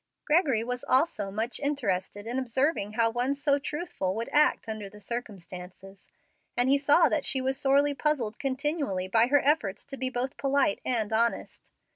Gregory 0.25 0.63
was 0.63 0.83
also 0.85 1.29
much 1.29 1.59
interested 1.59 2.25
in 2.25 2.39
observing 2.39 2.93
how 2.93 3.07
one 3.11 3.35
so 3.35 3.59
truthful 3.59 4.15
would 4.15 4.29
act 4.29 4.67
under 4.67 4.89
the 4.89 4.99
circumstances, 4.99 6.07
and 6.57 6.69
he 6.69 6.77
saw 6.79 7.07
that 7.07 7.23
she 7.23 7.39
was 7.39 7.55
sorely 7.55 7.93
puzzled 7.93 8.39
continually 8.39 9.07
by 9.07 9.27
her 9.27 9.43
efforts 9.45 9.85
to 9.85 9.97
be 9.97 10.09
both 10.09 10.37
polite 10.37 10.81
and 10.83 11.13
honest. 11.13 11.69